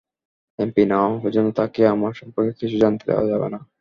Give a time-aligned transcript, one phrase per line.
[0.59, 3.59] MP না হওয়া পর্যন্ত তাকে আমার সম্পর্কে কিছু জানতে দেওয়া যাবে না।